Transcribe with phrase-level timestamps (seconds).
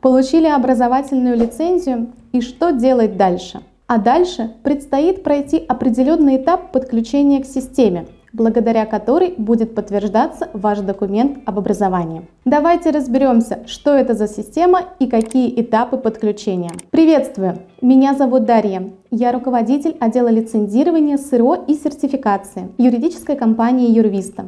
[0.00, 3.60] Получили образовательную лицензию и что делать дальше?
[3.86, 11.40] А дальше предстоит пройти определенный этап подключения к системе, благодаря которой будет подтверждаться ваш документ
[11.44, 12.22] об образовании.
[12.46, 16.70] Давайте разберемся, что это за система и какие этапы подключения.
[16.90, 17.58] Приветствую!
[17.82, 18.90] Меня зовут Дарья.
[19.10, 24.46] Я руководитель отдела лицензирования СРО и сертификации юридической компании Юрвиста.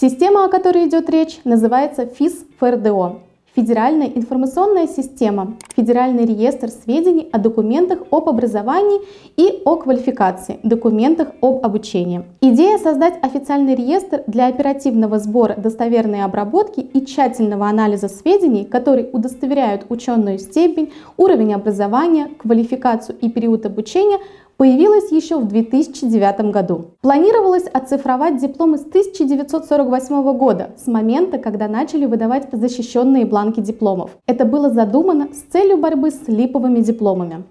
[0.00, 3.16] Система, о которой идет речь, называется ФИС ФРДО
[3.56, 9.00] Федеральная информационная система, Федеральный реестр сведений о документах об образовании
[9.36, 12.22] и о квалификации, документах об обучении.
[12.40, 19.86] Идея создать официальный реестр для оперативного сбора достоверной обработки и тщательного анализа сведений, которые удостоверяют
[19.88, 24.18] ученую степень, уровень образования, квалификацию и период обучения,
[24.58, 26.90] появилась еще в 2009 году.
[27.00, 34.18] Планировалось оцифровать дипломы с 1948 года, с момента, когда начали выдавать защищенные бланки дипломов.
[34.26, 37.44] Это было задумано с целью борьбы с липовыми дипломами.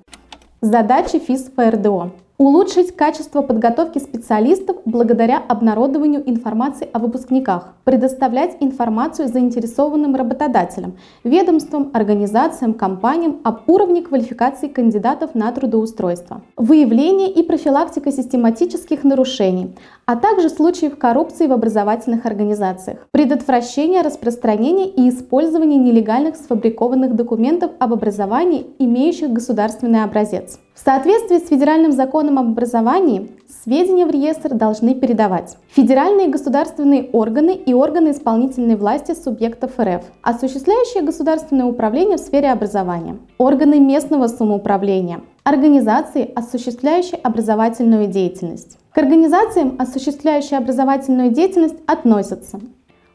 [0.62, 2.12] Задачи ФИС ФРДО.
[2.40, 7.74] Улучшить качество подготовки специалистов благодаря обнародованию информации о выпускниках.
[7.84, 16.44] Предоставлять информацию заинтересованным работодателям, ведомствам, организациям, компаниям об уровне квалификации кандидатов на трудоустройство.
[16.58, 23.08] Выявление и профилактика систематических нарушений, а также случаев коррупции в образовательных организациях.
[23.10, 30.60] Предотвращение распространения и использования нелегальных сфабрикованных документов об образовании, имеющих государственный образец.
[30.78, 33.32] В соответствии с федеральным законом об образовании,
[33.64, 41.02] сведения в реестр должны передавать федеральные государственные органы и органы исполнительной власти субъектов РФ, осуществляющие
[41.02, 48.78] государственное управление в сфере образования, органы местного самоуправления, организации, осуществляющие образовательную деятельность.
[48.92, 52.60] К организациям, осуществляющим образовательную деятельность, относятся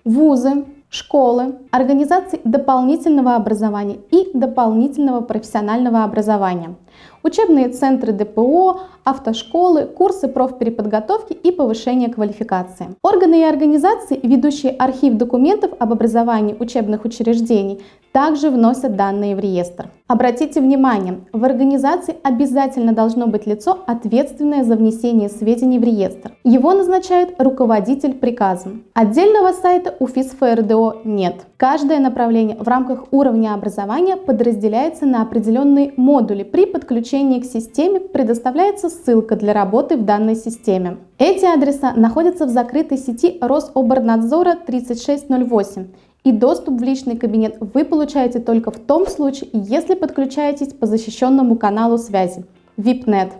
[0.04, 6.74] вузы, школы, организации дополнительного образования и дополнительного профессионального образования,
[7.22, 12.94] учебные центры ДПО, автошколы, курсы профпереподготовки и повышения квалификации.
[13.02, 17.80] Органы и организации, ведущие архив документов об образовании учебных учреждений,
[18.12, 19.88] также вносят данные в реестр.
[20.06, 26.32] Обратите внимание, в организации обязательно должно быть лицо, ответственное за внесение сведений в реестр.
[26.44, 28.84] Его назначает руководитель приказом.
[28.92, 31.46] Отдельного сайта у ФИС-ФРДО нет.
[31.56, 36.42] Каждое направление в рамках уровня образования подразделяется на определенные модули.
[36.42, 40.96] При подключении к системе предоставляется ссылка для работы в данной системе.
[41.18, 45.88] Эти адреса находятся в закрытой сети Рособорнадзора 3608
[46.24, 51.56] и доступ в личный кабинет вы получаете только в том случае, если подключаетесь по защищенному
[51.56, 52.46] каналу связи
[52.78, 53.32] VIPNet.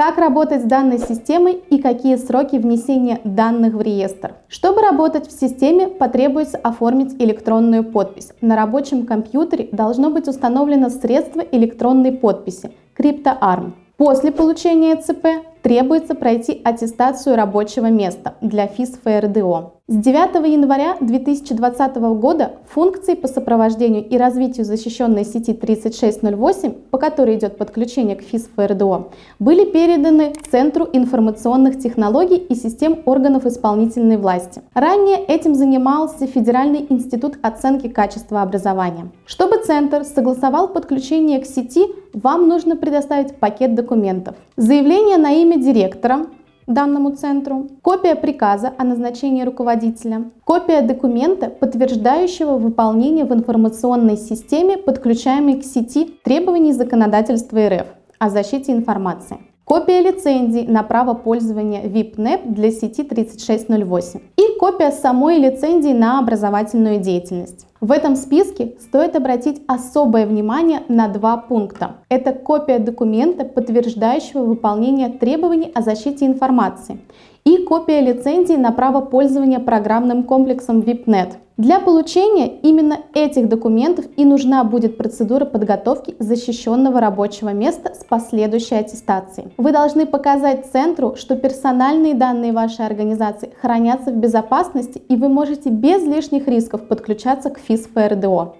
[0.00, 4.36] Как работать с данной системой и какие сроки внесения данных в реестр?
[4.48, 8.32] Чтобы работать в системе, потребуется оформить электронную подпись.
[8.40, 13.72] На рабочем компьютере должно быть установлено средство электронной подписи– CryptoArm.
[13.98, 19.72] После получения ЦП требуется пройти аттестацию рабочего места для ФИС ФРДО.
[19.92, 27.34] С 9 января 2020 года функции по сопровождению и развитию защищенной сети 3608, по которой
[27.36, 29.08] идет подключение к ФИС ФРДО,
[29.40, 34.62] были переданы Центру информационных технологий и систем органов исполнительной власти.
[34.74, 39.10] Ранее этим занимался Федеральный институт оценки качества образования.
[39.26, 44.36] Чтобы Центр согласовал подключение к сети, вам нужно предоставить пакет документов.
[44.56, 46.26] Заявление на имя директора,
[46.72, 55.60] данному центру, копия приказа о назначении руководителя, копия документа, подтверждающего выполнение в информационной системе, подключаемой
[55.60, 57.86] к сети требований законодательства РФ
[58.18, 59.38] о защите информации.
[59.64, 66.98] Копия лицензии на право пользования VIPNEP для сети 3608 и копия самой лицензии на образовательную
[66.98, 67.66] деятельность.
[67.80, 71.96] В этом списке стоит обратить особое внимание на два пункта.
[72.10, 77.00] Это копия документа, подтверждающего выполнение требований о защите информации,
[77.44, 81.36] и копия лицензии на право пользования программным комплексом VIPNet.
[81.60, 88.76] Для получения именно этих документов и нужна будет процедура подготовки защищенного рабочего места с последующей
[88.76, 89.50] аттестацией.
[89.58, 95.68] Вы должны показать центру, что персональные данные вашей организации хранятся в безопасности и вы можете
[95.68, 98.56] без лишних рисков подключаться к ФИС ФРДО.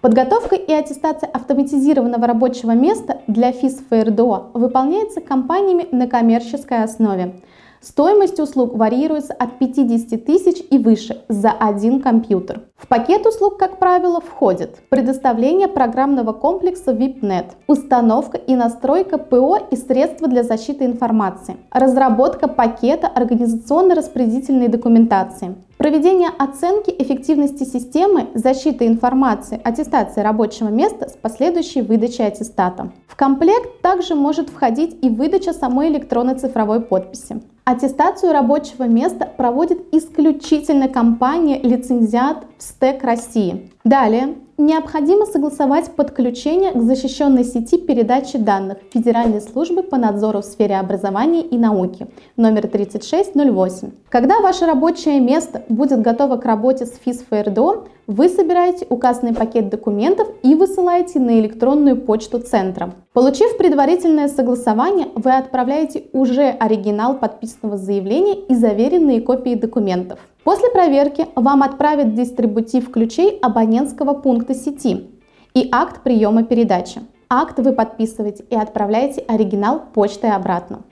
[0.00, 7.42] Подготовка и аттестация автоматизированного рабочего места для ФИС ФРДО выполняется компаниями на коммерческой основе.
[7.82, 12.62] Стоимость услуг варьируется от 50 тысяч и выше за один компьютер.
[12.78, 19.76] В пакет услуг, как правило, входит предоставление программного комплекса VIPNet, установка и настройка ПО и
[19.76, 30.22] средства для защиты информации, разработка пакета организационно-распределительной документации, Проведение оценки эффективности системы защиты информации, аттестации
[30.22, 32.90] рабочего места с последующей выдачей аттестата.
[33.06, 37.40] В комплект также может входить и выдача самой электронной цифровой подписи.
[37.64, 43.70] Аттестацию рабочего места проводит исключительно компания лицензиат СТЭК России.
[43.84, 50.76] Далее, необходимо согласовать подключение к защищенной сети передачи данных Федеральной службы по надзору в сфере
[50.76, 53.92] образования и науки номер 3608.
[54.08, 59.68] Когда ваше рабочее место будет готово к работе с ФИС ФРДО, вы собираете указанный пакет
[59.68, 62.94] документов и высылаете на электронную почту центра.
[63.12, 70.18] Получив предварительное согласование, вы отправляете уже оригинал подписанного заявления и заверенные копии документов.
[70.48, 75.10] После проверки вам отправят дистрибутив ключей абонентского пункта сети
[75.52, 77.02] и акт приема передачи.
[77.28, 80.84] Акт вы подписываете и отправляете оригинал почтой обратно.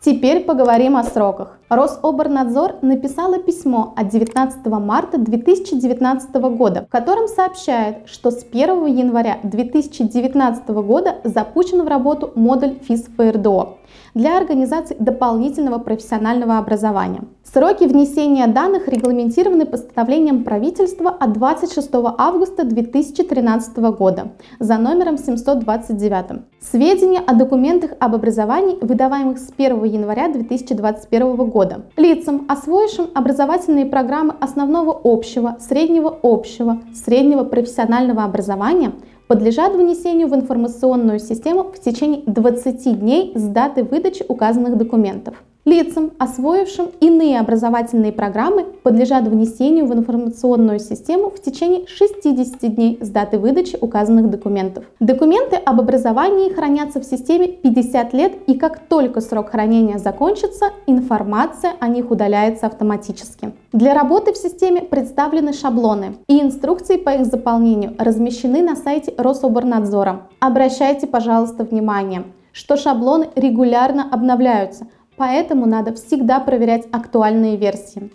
[0.00, 1.60] Теперь поговорим о сроках.
[1.74, 9.38] Рособорнадзор написала письмо от 19 марта 2019 года, в котором сообщает, что с 1 января
[9.42, 13.78] 2019 года запущен в работу модуль ФИС ФРДО
[14.14, 17.22] для организации дополнительного профессионального образования.
[17.44, 26.42] Сроки внесения данных регламентированы постановлением правительства от 26 августа 2013 года за номером 729.
[26.60, 31.61] Сведения о документах об образовании, выдаваемых с 1 января 2021 года,
[31.96, 38.92] лицам, освоившим образовательные программы основного общего, среднего общего, среднего профессионального образования–
[39.32, 45.42] подлежат внесению в информационную систему в течение 20 дней с даты выдачи указанных документов.
[45.64, 53.08] Лицам, освоившим иные образовательные программы, подлежат внесению в информационную систему в течение 60 дней с
[53.08, 54.84] даты выдачи указанных документов.
[54.98, 61.74] Документы об образовании хранятся в системе 50 лет и как только срок хранения закончится, информация
[61.78, 63.52] о них удаляется автоматически.
[63.72, 70.22] Для работы в системе представлены шаблоны и инструкции по их заполнению размещены на сайте Рособорнадзора.
[70.40, 78.10] Обращайте, пожалуйста, внимание, что шаблоны регулярно обновляются– поэтому надо всегда проверять актуальные версии.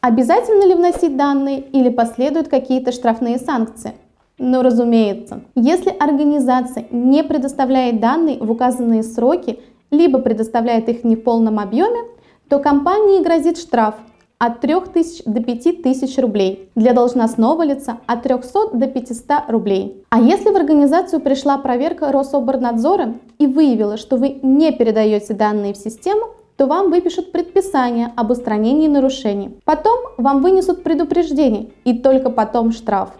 [0.00, 3.94] Обязательно ли вносить данные или последуют какие-то штрафные санкции?
[4.38, 5.42] Ну, разумеется.
[5.56, 9.58] Если организация не предоставляет данные в указанные сроки,
[9.90, 12.00] либо предоставляет их не в полном объеме,
[12.48, 13.96] то компании грозит штраф
[14.38, 20.04] от 3000 до 5000 рублей, для должностного лица от 300 до 500 рублей.
[20.10, 25.76] А если в организацию пришла проверка Рособорнадзора и выявила, что вы не передаете данные в
[25.76, 26.26] систему,
[26.56, 29.58] то вам выпишут предписание об устранении нарушений.
[29.64, 33.10] Потом вам вынесут предупреждение и только потом штраф.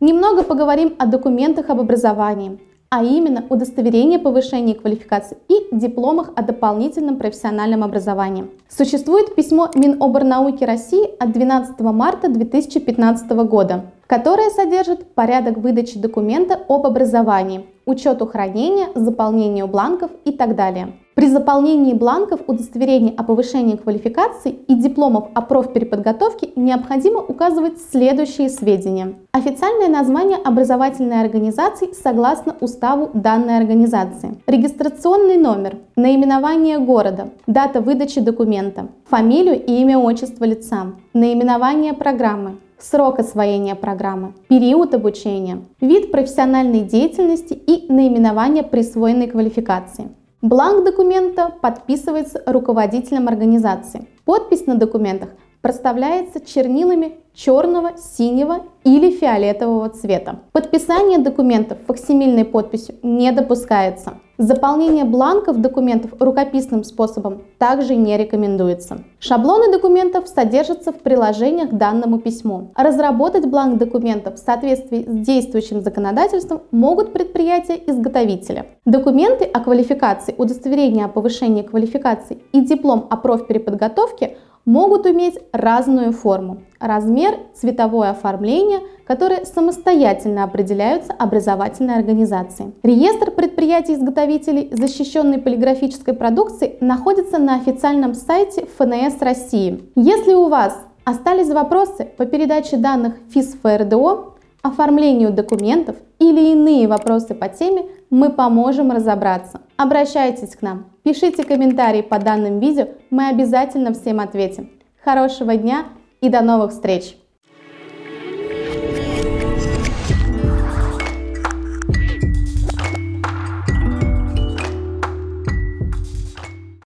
[0.00, 2.58] Немного поговорим о документах об образовании
[2.90, 8.46] а именно удостоверение повышения квалификации и дипломах о дополнительном профессиональном образовании.
[8.68, 16.86] Существует письмо Миноборнауки России от 12 марта 2015 года, которое содержит порядок выдачи документа об
[16.86, 20.94] образовании, учету хранения, заполнению бланков и так далее.
[21.14, 29.14] При заполнении бланков удостоверений о повышении квалификации и дипломов о профпереподготовке необходимо указывать следующие сведения.
[29.32, 34.36] Официальное название образовательной организации согласно уставу данной организации.
[34.46, 43.18] Регистрационный номер, наименование города, дата выдачи документа, фамилию и имя отчество лица, наименование программы, срок
[43.18, 50.10] освоения программы, период обучения, вид профессиональной деятельности и наименование присвоенной квалификации.
[50.40, 54.06] Бланк документа подписывается руководителем организации.
[54.24, 55.30] Подпись на документах
[55.62, 60.40] проставляется чернилами черного, синего или фиолетового цвета.
[60.52, 64.18] Подписание документов факсимильной подписью не допускается.
[64.40, 68.98] Заполнение бланков документов рукописным способом также не рекомендуется.
[69.18, 72.70] Шаблоны документов содержатся в приложениях к данному письму.
[72.76, 78.66] Разработать бланк документов в соответствии с действующим законодательством могут предприятия-изготовителя.
[78.84, 84.36] Документы о квалификации, удостоверение о повышении квалификации и диплом о профпереподготовке–
[84.68, 92.74] могут иметь разную форму, размер, цветовое оформление, которые самостоятельно определяются образовательной организацией.
[92.82, 99.90] Реестр предприятий-изготовителей защищенной полиграфической продукции находится на официальном сайте ФНС России.
[99.96, 107.34] Если у вас остались вопросы по передаче данных ФИС ФРДО, оформлению документов или иные вопросы
[107.34, 109.60] по теме, мы поможем разобраться.
[109.78, 114.72] Обращайтесь к нам, пишите комментарии по данным видео, мы обязательно всем ответим.
[115.04, 115.84] Хорошего дня
[116.20, 117.16] и до новых встреч!